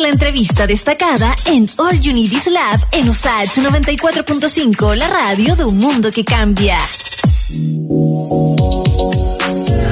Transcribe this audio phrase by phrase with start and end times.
[0.00, 6.10] La entrevista destacada en All Is Lab en USAGE 94.5, la radio de un mundo
[6.10, 6.78] que cambia.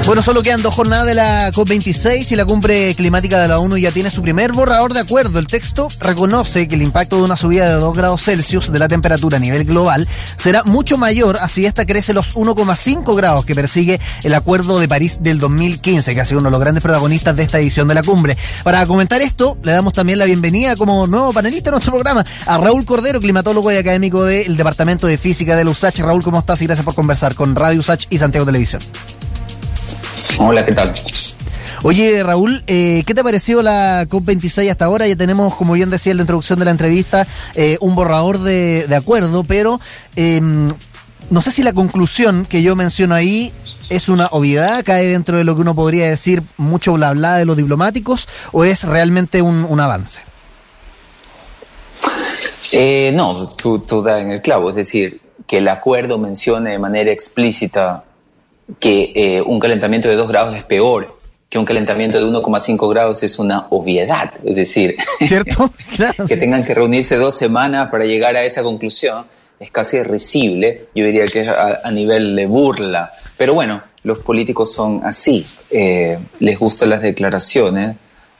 [0.09, 3.77] Bueno, solo quedan dos jornadas de la COP26 y la cumbre climática de la ONU
[3.77, 5.37] ya tiene su primer borrador de acuerdo.
[5.37, 8.87] El texto reconoce que el impacto de una subida de 2 grados Celsius de la
[8.87, 13.99] temperatura a nivel global será mucho mayor, así esta crece los 1,5 grados que persigue
[14.23, 17.43] el Acuerdo de París del 2015, que ha sido uno de los grandes protagonistas de
[17.43, 18.35] esta edición de la cumbre.
[18.63, 22.57] Para comentar esto, le damos también la bienvenida como nuevo panelista en nuestro programa a
[22.57, 25.99] Raúl Cordero, climatólogo y académico del Departamento de Física de la USACH.
[25.99, 26.59] Raúl, ¿cómo estás?
[26.63, 28.81] Y gracias por conversar con Radio USACH y Santiago Televisión.
[30.41, 30.93] Hola, ¿qué tal?
[31.83, 35.05] Oye, Raúl, eh, ¿qué te ha parecido la COP26 hasta ahora?
[35.05, 38.87] Ya tenemos, como bien decía en la introducción de la entrevista, eh, un borrador de,
[38.95, 39.81] acuerdo, pero
[40.15, 40.69] em,
[41.29, 43.51] no sé si la conclusión que yo menciono ahí
[43.89, 47.43] es una obviedad, cae dentro de lo que uno podría decir mucho bla bla de
[47.43, 50.21] los diplomáticos, o es realmente un, avance.
[52.71, 56.79] Eh, no, tú, tú das en el clavo, es decir, que el acuerdo mencione de
[56.79, 58.05] manera explícita
[58.79, 63.23] que eh, un calentamiento de 2 grados es peor que un calentamiento de 1,5 grados
[63.23, 64.31] es una obviedad.
[64.43, 64.95] Es decir,
[65.27, 65.71] ¿Cierto?
[66.27, 69.25] que tengan que reunirse dos semanas para llegar a esa conclusión
[69.59, 70.87] es casi risible.
[70.93, 73.11] Yo diría que es a, nivel de burla.
[73.35, 75.45] Pero bueno, los políticos son así.
[75.69, 77.95] Eh, les gustan las declaraciones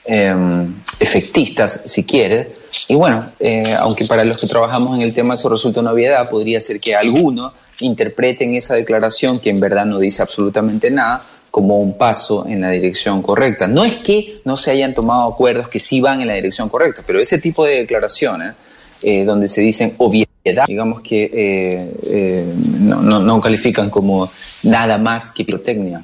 [0.05, 2.47] em, efectistas, si quieres.
[2.87, 6.29] Y bueno, eh, aunque para los que trabajamos en el tema eso resulta una obviedad,
[6.29, 11.79] podría ser que alguno interpreten esa declaración, que en verdad no dice absolutamente nada, como
[11.79, 13.67] un paso en la dirección correcta.
[13.67, 17.03] No es que no se hayan tomado acuerdos que sí van en la dirección correcta,
[17.05, 18.53] pero ese tipo de declaraciones,
[19.01, 20.27] eh, donde se dicen obviedad,
[20.67, 24.29] digamos que eh, eh, no, no, califican como
[24.63, 26.03] nada más que pirotecnia.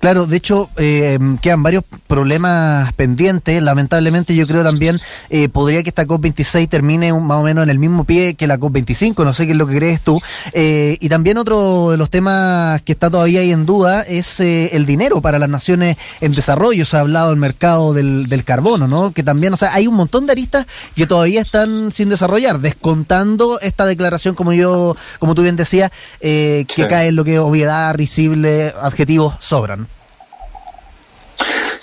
[0.00, 3.62] Claro, de hecho, eh, quedan varios problemas pendientes.
[3.62, 7.78] Lamentablemente, yo creo también eh, podría que esta COP26 termine más o menos en el
[7.78, 9.24] mismo pie que la COP25.
[9.24, 10.20] No sé qué es lo que crees tú.
[10.52, 14.86] Eh, y también otro de los temas que está todavía ahí en duda es el
[14.86, 16.84] dinero para las naciones en desarrollo.
[16.84, 19.12] Se ha hablado del mercado del, carbono, ¿no?
[19.12, 23.58] Que también, o sea, hay un montón de aristas que todavía están sin desarrollar, descontando
[23.60, 25.90] esta declaración, como yo, como tú bien decías,
[26.20, 29.88] que cae en lo que es obviedad, risible, adjetivos sobran.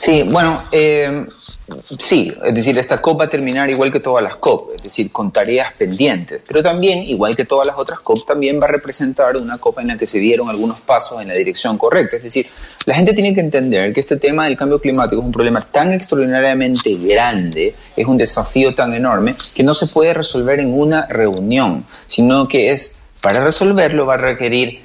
[0.03, 1.25] Sí, bueno, eh,
[1.97, 5.13] sí, es decir, esta COP va a terminar igual que todas las COP, es decir,
[5.13, 9.37] con tareas pendientes, pero también, igual que todas las otras COP, también va a representar
[9.37, 12.17] una COP en la que se dieron algunos pasos en la dirección correcta.
[12.17, 12.47] Es decir,
[12.83, 15.93] la gente tiene que entender que este tema del cambio climático es un problema tan
[15.93, 21.85] extraordinariamente grande, es un desafío tan enorme, que no se puede resolver en una reunión,
[22.07, 24.82] sino que es, para resolverlo va a requerir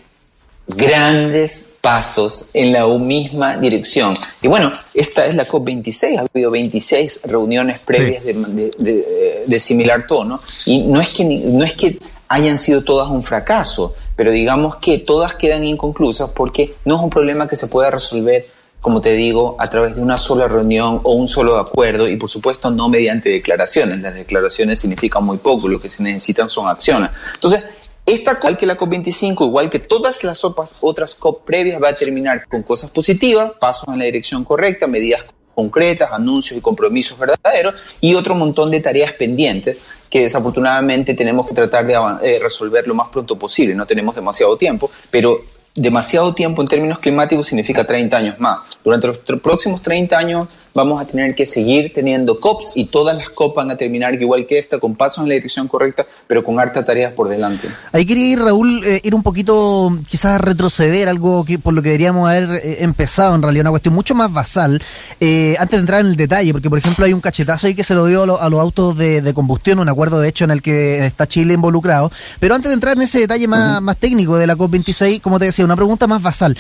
[0.69, 4.15] grandes pasos en la misma dirección.
[4.43, 10.81] Y bueno, esta es la COP26, ha habido 26 reuniones previas de, similar tono, y
[10.81, 11.99] no es, que, no es que
[12.29, 17.11] hayan sido todas un fracaso, pero digamos que todas quedan inconclusas porque no es un
[17.11, 18.47] problema que se pueda resolver
[18.81, 22.29] como te digo, a través de una sola reunión o un solo acuerdo y por
[22.29, 24.01] supuesto no mediante declaraciones.
[24.01, 27.11] Las declaraciones significan muy poco, lo que se necesitan son acciones.
[27.35, 27.65] Entonces,
[28.09, 32.47] esta, igual que la COP25, igual que todas las otras COP previas, va a terminar
[32.49, 35.25] con cosas positivas, pasos en la dirección correcta, medidas
[35.55, 41.55] concretas, anuncios y compromisos verdaderos y otro montón de tareas pendientes que desafortunadamente tenemos que
[41.55, 43.75] tratar de eh, resolver lo más pronto posible.
[43.75, 45.43] No tenemos demasiado tiempo, pero
[45.75, 48.59] demasiado tiempo en términos climáticos significa 30 años más.
[48.85, 50.49] Durante los próximos 30 años
[50.79, 54.47] vamos a tener que seguir teniendo COPs y todas las COPs van a terminar igual
[54.47, 57.69] que esta, con pasos en la dirección correcta, pero con harta tareas por delante.
[57.91, 61.89] Ahí quería ir, Raúl, eh, ir un poquito, quizás retroceder, algo que por lo que
[61.89, 64.81] deberíamos haber eh, empezado, en realidad, una cuestión mucho más basal,
[65.19, 67.83] eh, antes de entrar en el detalle, porque por ejemplo hay un cachetazo ahí que
[67.83, 71.05] se lo dio a, los autos de, combustión, un acuerdo de hecho en el que
[71.05, 74.57] está Chile involucrado, pero antes de entrar en ese detalle más, más técnico de la
[74.57, 76.57] COP26, como te decía, una pregunta más basal.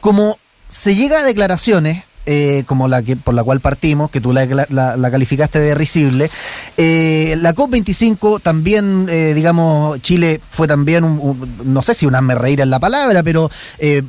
[0.00, 0.38] como
[0.68, 4.44] se llega a declaraciones eh, como la que por la cual partimos, que tú la,
[4.46, 6.30] la, calificaste de risible.
[6.76, 12.34] Eh, la COP25 también, eh, digamos, Chile fue también, un, no sé si una me
[12.34, 13.50] reír en la palabra, pero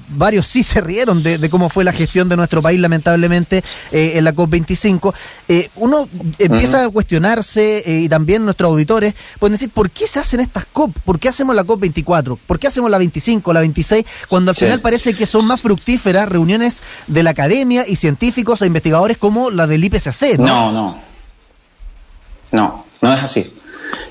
[0.09, 4.35] varios sí se rieron de, cómo fue la gestión de nuestro país, lamentablemente, en la
[4.35, 5.13] COP25.
[5.77, 10.65] uno empieza a cuestionarse y también nuestros auditores pueden decir, ¿por qué se hacen estas
[10.65, 10.95] COP?
[11.06, 12.38] ¿Por qué hacemos la COP24?
[12.45, 14.06] ¿Por qué hacemos la 25, la 26?
[14.27, 18.65] Cuando al final parece que son más fructíferas reuniones de la academia y científicos e
[18.65, 20.45] investigadores como la del IPCC, ¿no?
[20.45, 21.01] No, no.
[22.51, 23.53] No, no es así.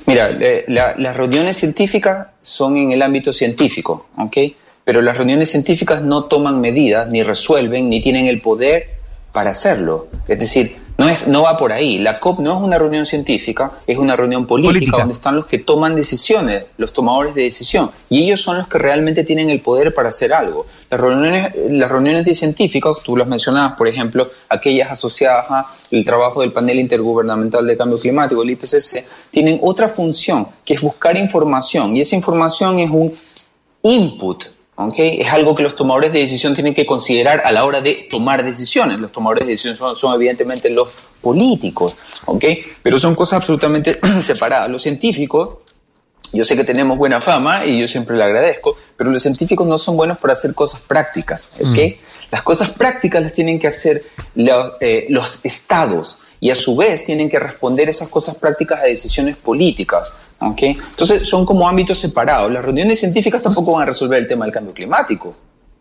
[0.06, 0.30] Mira,
[0.68, 4.36] las reuniones científicas son en el ámbito científico, ¿ok?
[4.84, 8.88] Pero las reuniones científicas no toman medidas, ni resuelven, ni tienen el poder
[9.32, 10.08] para hacerlo.
[10.26, 11.96] Es decir, No, es, no va por ahí.
[11.96, 15.56] La COP no es una reunión científica, es una reunión política, donde están los que
[15.58, 17.90] toman decisiones, los tomadores de decisión.
[18.10, 20.66] Y ellos son los que realmente tienen el poder para hacer algo.
[20.90, 26.42] Las reuniones, las reuniones de científicos, tú las mencionabas, por ejemplo, aquellas asociadas al trabajo
[26.42, 31.96] del panel intergubernamental de cambio climático, el IPCC, tienen otra función, que es buscar información.
[31.96, 33.14] Y esa información es un
[33.84, 34.59] input
[34.96, 38.44] es algo que los tomadores de decisión tienen que considerar a la hora de tomar
[38.44, 38.98] decisiones.
[38.98, 40.88] Los tomadores de decisión son, evidentemente los
[41.20, 41.96] políticos,
[42.82, 44.70] pero son cosas absolutamente separadas.
[44.70, 45.58] Los científicos,
[46.32, 49.78] yo sé que tenemos buena fama y yo siempre le agradezco, pero los científicos no
[49.78, 51.50] son buenos para hacer cosas prácticas.
[51.60, 51.76] Mm.
[52.30, 54.04] Las cosas prácticas las tienen que hacer
[54.34, 58.84] los, eh, los estados y a su vez tienen que responder esas cosas prácticas a
[58.84, 60.14] decisiones políticas.
[60.40, 60.70] ¿okay?
[60.70, 62.50] Entonces son como ámbitos separados.
[62.50, 65.34] Las reuniones científicas tampoco van a resolver el tema del cambio climático.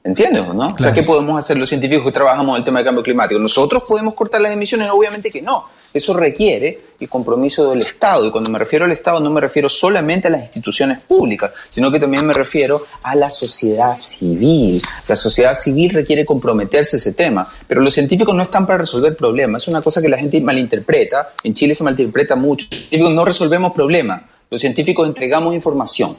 [0.03, 0.67] ¿Entiendes no?
[0.67, 3.39] O sea, ¿qué podemos hacer los científicos que trabajamos en el tema del cambio climático?
[3.39, 4.89] ¿Nosotros podemos cortar las emisiones?
[4.91, 5.65] Obviamente que no.
[5.93, 8.25] Eso requiere el compromiso del Estado.
[8.25, 11.91] Y cuando me refiero al Estado no me refiero solamente a las instituciones públicas, sino
[11.91, 14.81] que también me refiero a la sociedad civil.
[15.07, 17.51] La sociedad civil requiere comprometerse a ese tema.
[17.67, 19.63] Pero los científicos no están para resolver problemas.
[19.63, 21.33] Es una cosa que la gente malinterpreta.
[21.43, 22.67] En Chile se malinterpreta mucho.
[22.91, 24.23] Los no resolvemos problemas.
[24.49, 26.17] Los científicos entregamos información.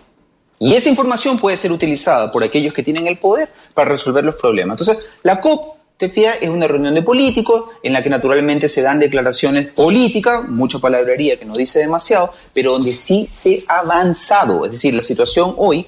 [0.62, 4.34] Y esa información puede ser utilizada por aquellos que tienen el poder para resolver los
[4.34, 4.78] problemas.
[4.78, 9.68] Entonces, la COP es una reunión de políticos en la que naturalmente se dan declaraciones
[9.68, 14.64] políticas, mucha palabrería que no dice demasiado, pero donde sí se ha avanzado.
[14.64, 15.84] Es decir, la situación hoy,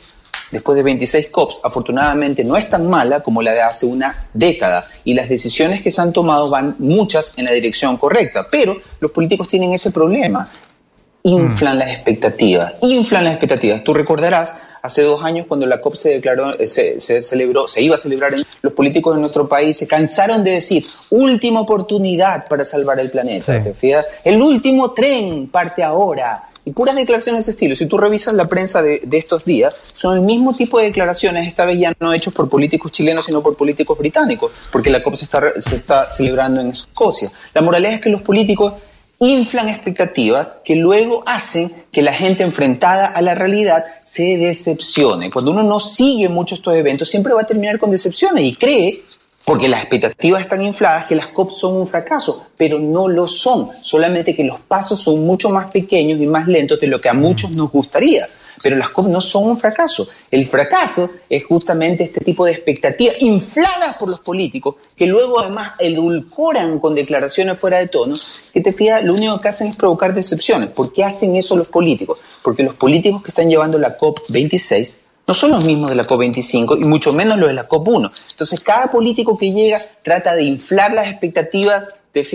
[0.50, 4.86] después de 26 COPs, afortunadamente no es tan mala como la de hace una década
[5.04, 9.10] y las decisiones que se han tomado van muchas en la dirección correcta, pero los
[9.12, 10.48] políticos tienen ese problema.
[11.24, 11.78] Inflan mm.
[11.78, 13.82] las expectativas, inflan las expectativas.
[13.82, 17.94] Tú recordarás hace dos años cuando la COP se declaró, eh, se, celebró, se iba
[17.94, 23.00] a celebrar, los políticos de nuestro país se cansaron de decir última oportunidad para salvar
[23.00, 23.60] el planeta.
[24.24, 26.48] El último tren parte ahora.
[26.64, 27.74] Y puras declaraciones de ese estilo.
[27.74, 31.64] Si tú revisas la prensa de, estos días, son el mismo tipo de declaraciones, esta
[31.64, 35.24] vez ya no hechos por políticos chilenos, sino por políticos británicos, porque la COP se
[35.24, 37.30] está, se está celebrando en Escocia.
[37.52, 38.74] La moraleja es que los políticos
[39.26, 45.30] inflan expectativas que luego hacen que la gente enfrentada a la realidad se decepcione.
[45.30, 49.02] Cuando uno no sigue mucho estos eventos, siempre va a terminar con decepciones y cree,
[49.44, 53.70] porque las expectativas están infladas, que las COP son un fracaso, pero no lo son,
[53.80, 57.14] solamente que los pasos son mucho más pequeños y más lentos de lo que a
[57.14, 58.28] muchos nos gustaría.
[58.62, 60.08] Pero las cosas no son un fracaso.
[60.30, 65.72] El fracaso es justamente este tipo de expectativas infladas por los políticos, que luego además
[65.78, 68.16] edulcoran con declaraciones fuera de tono,
[68.52, 70.70] que te fijas, lo único que hacen es provocar decepciones.
[70.70, 72.18] ¿Por qué hacen eso los políticos?
[72.42, 76.80] Porque los políticos que están llevando la COP26 no son los mismos de la COP25
[76.80, 78.10] y mucho menos los de la COP1.
[78.30, 82.26] Entonces, cada político que llega trata de inflar las expectativas te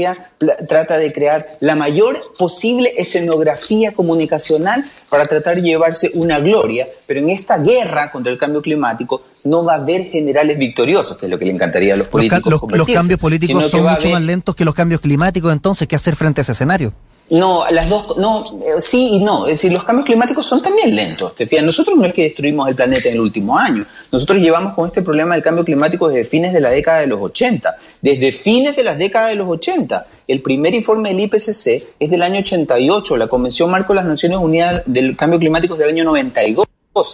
[0.67, 7.19] trata de crear la mayor posible escenografía comunicacional para tratar de llevarse una gloria, pero
[7.19, 11.29] en esta guerra contra el cambio climático no va a haber generales victoriosos, que es
[11.29, 12.51] lo que le encantaría a los políticos.
[12.51, 16.15] Los, los cambios políticos son mucho más lentos que los cambios climáticos, entonces, ¿qué hacer
[16.15, 16.93] frente a ese escenario?
[17.29, 19.47] No, las dos, no, eh, sí y no.
[19.47, 21.35] Es decir, los cambios climáticos son también lentos.
[21.35, 23.85] ¿te Nosotros no es que destruimos el planeta en el último año.
[24.11, 27.19] Nosotros llevamos con este problema del cambio climático desde fines de la década de los
[27.21, 27.75] 80.
[28.01, 30.07] Desde fines de las décadas de los 80.
[30.27, 33.17] El primer informe del IPCC es del año 88.
[33.17, 36.65] La Convención Marco de las Naciones Unidas del Cambio Climático es del año 92.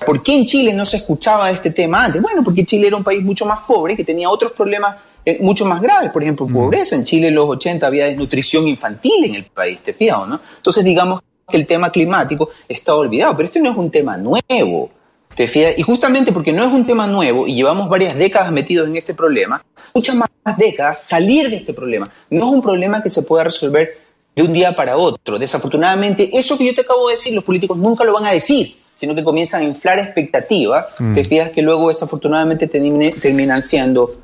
[0.05, 2.21] ¿Por qué en Chile no se escuchaba este tema antes?
[2.21, 5.65] Bueno, porque Chile era un país mucho más pobre que tenía otros problemas eh, mucho
[5.65, 6.53] más graves, por ejemplo, mm.
[6.53, 6.95] pobreza.
[6.95, 10.39] En Chile en los 80 había desnutrición infantil en el país, ¿te fijas no?
[10.57, 14.89] Entonces digamos que el tema climático está olvidado, pero este no es un tema nuevo.
[15.35, 15.73] ¿Te fijas?
[15.77, 19.13] Y justamente porque no es un tema nuevo y llevamos varias décadas metidos en este
[19.13, 19.63] problema,
[19.93, 22.11] muchas más décadas salir de este problema.
[22.29, 23.97] No es un problema que se pueda resolver
[24.35, 25.39] de un día para otro.
[25.39, 28.67] Desafortunadamente, eso que yo te acabo de decir, los políticos nunca lo van a decir,
[28.95, 30.95] sino que comienzan a inflar expectativas.
[30.95, 31.25] Te mm.
[31.25, 34.15] fijas que luego desafortunadamente terminan siendo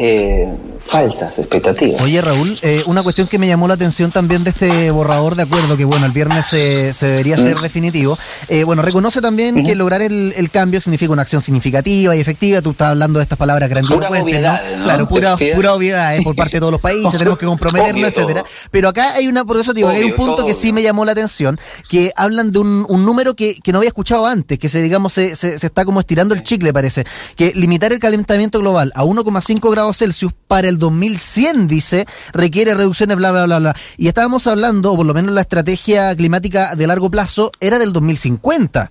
[0.00, 0.46] eh,
[0.80, 2.00] falsas expectativas.
[2.00, 5.42] Oye, Raúl, eh, una cuestión que me llamó la atención también de este borrador de
[5.42, 7.62] acuerdo, que bueno, el viernes se, debería ser mm.
[7.62, 8.16] definitivo.
[8.48, 12.62] Eh, bueno, reconoce también que lograr el, cambio significa una acción significativa y efectiva.
[12.62, 14.22] Tú estás hablando de estas palabras grandilocuentes.
[14.22, 14.84] Obviedad, ¿no?
[14.84, 18.44] Claro, pura, pura obviedad por parte de todos los países, tenemos que comprometernos, etcétera.
[18.70, 21.12] Pero acá hay una, por eso digo, hay un punto que sí me llamó la
[21.12, 25.34] atención, que hablan de un, número que, no había escuchado antes, que se, digamos, se,
[25.34, 27.04] se, se está como estirando el chicle, parece,
[27.36, 33.16] que limitar el calentamiento global a 1,5 grados Celsius para el 2100, dice, requiere reducciones,
[33.16, 33.76] bla, bla, bla, bla.
[33.96, 37.92] Y estábamos hablando, o por lo menos la estrategia climática de largo plazo era del
[37.92, 38.90] 2050.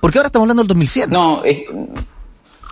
[0.00, 1.10] ¿Por qué ahora estamos hablando del 2100?
[1.10, 1.42] No,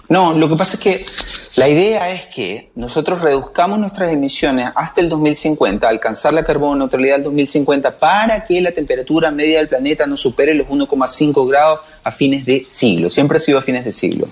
[0.08, 1.06] no, lo que pasa es que
[1.54, 7.16] La idea es que nosotros reduzcamos nuestras emisiones hasta el 2050, alcanzar la carbono neutralidad
[7.16, 12.10] del 2050 para que la temperatura media del planeta no supere los 1,5 grados a
[12.10, 13.10] fines de siglo.
[13.10, 14.28] Siempre ha sido a fines de siglo.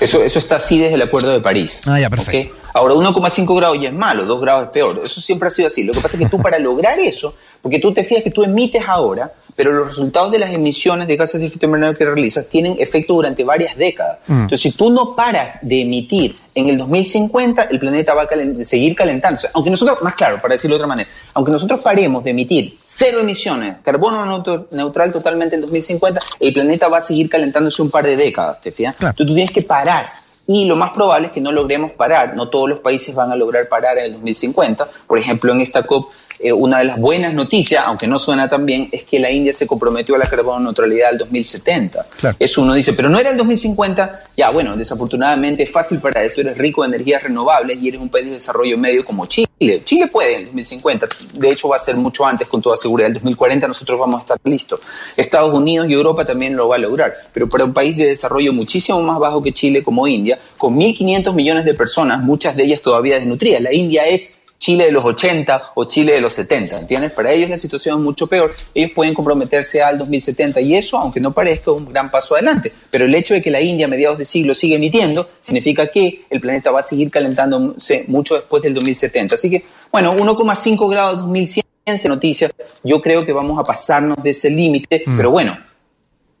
[0.00, 1.82] Eso, eso está así desde el Acuerdo de París.
[1.86, 2.54] Ah, ya, perfecto.
[2.74, 5.00] Ahora, 1,5 grados ya es malo, 2 grados es peor.
[5.04, 5.84] Eso siempre ha sido así.
[5.84, 8.44] Lo que pasa es que tú para lograr eso, porque tú te fijas que tú
[8.44, 12.48] emites ahora, pero los resultados de las emisiones de gases de efecto invernadero que realizas
[12.48, 14.18] tienen efecto durante varias décadas.
[14.28, 14.42] Mm.
[14.42, 18.94] Entonces, si tú no paras de emitir en el 2050, el planeta va a seguir
[18.94, 19.48] calentándose.
[19.52, 23.18] Aunque nosotros, más claro, para decirlo de otra manera, aunque nosotros paremos de emitir cero
[23.18, 28.06] emisiones, carbono neutral totalmente en el 2050, el planeta va a seguir calentándose un par
[28.06, 28.94] de décadas, ¿te fijas?
[28.94, 30.08] Entonces, tú tienes que parar
[30.46, 32.36] y lo más probable es que no logremos parar.
[32.36, 34.88] No todos los países van a lograr parar en el 2050.
[35.08, 38.64] Por ejemplo, en esta COP eh, una de las buenas noticias, aunque no suena tan
[38.64, 42.06] bien, es que la India se comprometió a la carbono neutralidad al 2070.
[42.38, 44.24] Eso uno dice, pero no era el 2050.
[44.36, 46.40] Ya, bueno, desafortunadamente es fácil para eso.
[46.40, 49.48] Eres rico de energías renovables y eres un país de desarrollo medio como Chile.
[49.84, 51.08] Chile puede en el 2050.
[51.34, 53.08] De hecho, va a ser mucho antes, con toda seguridad.
[53.08, 54.80] En el 2040 nosotros vamos a estar listos.
[55.16, 57.14] Estados Unidos y Europa también lo va a lograr.
[57.32, 61.32] Pero para un país de desarrollo muchísimo más bajo que Chile, como India, con 1.500
[61.34, 63.60] millones de personas, muchas de ellas todavía desnutridas.
[63.60, 67.12] La India es Chile de los 80 o Chile de los 70, ¿entiendes?
[67.12, 68.52] Para ellos la situación es mucho peor.
[68.74, 72.72] Ellos pueden comprometerse al 2070 y eso, aunque no parezca, un gran paso adelante.
[72.90, 76.24] Pero el hecho de que la India a mediados de siglo siga emitiendo significa que
[76.28, 79.36] el planeta va a seguir calentándose mucho después del 2070.
[79.36, 81.64] Así que, bueno, 1,5 grados 2100
[82.08, 85.16] noticias, yo creo que vamos a pasarnos de ese límite, mm.
[85.16, 85.56] pero bueno,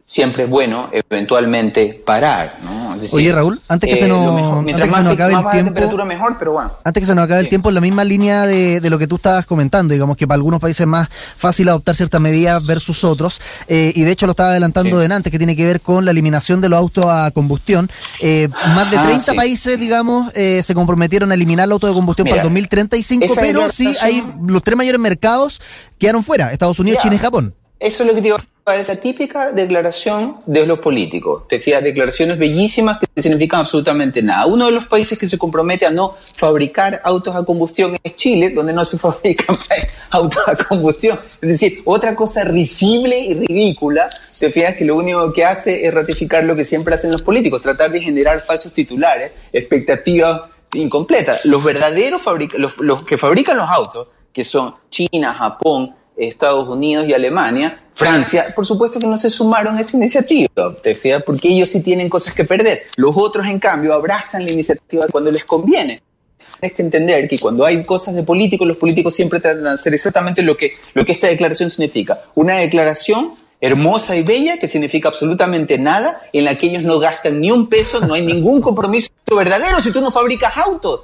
[0.04, 2.58] siempre es bueno eventualmente parar.
[2.62, 2.77] ¿no?
[3.12, 4.58] Oye Raúl, antes que se nos,
[5.06, 6.70] acabe el tiempo, mejor, pero bueno.
[6.84, 9.16] Antes que se nos acabe el tiempo, en la misma línea de, lo que tú
[9.16, 13.40] estabas comentando, digamos que para algunos países es más fácil adoptar ciertas medidas versus otros,
[13.66, 16.10] eh, y de hecho lo estaba adelantando de antes, que tiene que ver con la
[16.10, 17.90] eliminación de los autos a combustión.
[18.20, 22.26] Eh, más de 30 países, digamos, eh, se comprometieron a eliminar el auto de combustión
[22.26, 25.60] para el 2035, pero sí hay los tres mayores mercados
[25.98, 27.54] quedaron fuera, Estados Unidos, China y Japón.
[27.80, 31.44] Eso es lo que te iba a esa típica declaración de los políticos.
[31.48, 34.46] Te fijas, declaraciones bellísimas que significan absolutamente nada.
[34.46, 38.50] Uno de los países que se compromete a no fabricar autos a combustión es Chile,
[38.50, 39.56] donde no se fabrican
[40.10, 41.18] autos a combustión.
[41.40, 45.94] Es decir, otra cosa risible y ridícula, te fijas que lo único que hace es
[45.94, 50.42] ratificar lo que siempre hacen los políticos, tratar de generar falsos titulares, expectativas
[50.74, 51.44] incompletas.
[51.46, 52.22] Los verdaderos
[52.78, 58.66] los que fabrican los autos, que son China, Japón, Estados Unidos y Alemania, Francia, por
[58.66, 60.48] supuesto que no se sumaron a esa iniciativa,
[60.82, 61.22] ¿te fijas?
[61.24, 62.82] Porque ellos sí tienen cosas que perder.
[62.96, 66.02] Los otros, en cambio, abrazan la iniciativa cuando les conviene.
[66.60, 69.94] Tienes que entender que cuando hay cosas de políticos, los políticos siempre tratan de hacer
[69.94, 72.20] exactamente lo que, lo que esta declaración significa.
[72.34, 77.40] Una declaración hermosa y bella que significa absolutamente nada, en la que ellos no gastan
[77.40, 81.02] ni un peso, no hay ningún compromiso verdadero si tú no fabricas autos.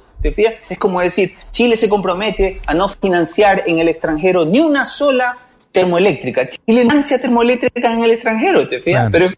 [0.69, 5.37] Es como decir, Chile se compromete a no financiar en el extranjero ni una sola
[5.71, 6.49] termoeléctrica.
[6.49, 9.09] Chile financia termoeléctricas en el extranjero, ¿te fijas?
[9.11, 9.29] Pero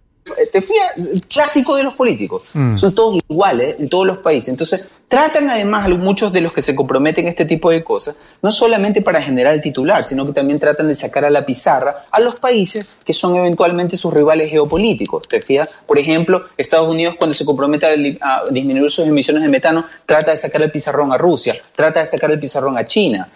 [0.52, 0.94] te fijas,
[1.28, 2.44] clásico de los políticos.
[2.54, 2.76] Mm.
[2.76, 4.50] Son todos iguales en todos los países.
[4.50, 8.52] Entonces, tratan además muchos de los que se comprometen a este tipo de cosas, no
[8.52, 12.20] solamente para generar el titular, sino que también tratan de sacar a la pizarra a
[12.20, 15.28] los países que son eventualmente sus rivales geopolíticos.
[15.28, 15.44] ¿Te?
[15.86, 17.86] Por ejemplo, Estados Unidos cuando se compromete
[18.22, 22.08] a, disminuir sus emisiones de metano, trata de sacar el pizarrón a Rusia, trata de
[22.08, 23.30] sacar el pizarrón a China.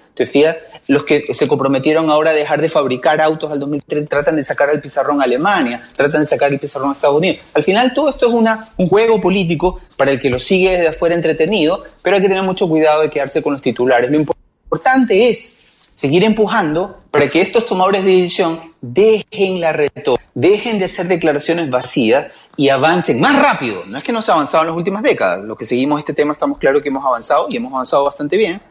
[0.87, 4.69] Los que se comprometieron ahora a dejar de fabricar autos al 2030 tratan de sacar
[4.69, 7.39] el pizarrón a Alemania, tratan de sacar el pizarrón a Estados Unidos.
[7.53, 10.89] Al final todo esto es una, un juego político para el que lo sigue desde
[10.89, 14.11] afuera entretenido, pero hay que tener mucho cuidado de quedarse con los titulares.
[14.11, 15.63] Lo importante es
[15.93, 21.69] seguir empujando para que estos tomadores de decisión dejen la retórica, dejen de hacer declaraciones
[21.69, 22.27] vacías
[22.57, 23.83] y avancen más rápido.
[23.87, 26.13] No es que no se ha avanzado en las últimas décadas, los que seguimos este
[26.13, 28.61] tema estamos claros que hemos avanzado y hemos avanzado bastante bien,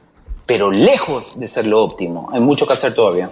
[0.46, 2.28] pero lejos de ser lo óptimo.
[2.32, 3.30] Hay mucho que hacer todavía.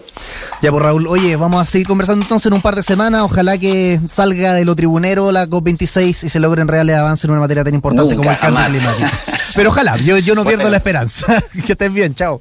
[0.62, 3.23] Ya, pues Raúl, oye, vamos a seguir conversando entonces en un par de semanas.
[3.23, 7.41] Ojalá que salga de lo tribunero la COP26 y se logren reales avances en una
[7.41, 9.09] materia tan importante como el cambio climático.
[9.55, 11.43] Pero ojalá, yo, yo no pierdo la esperanza.
[11.67, 12.41] que estés bien, chao.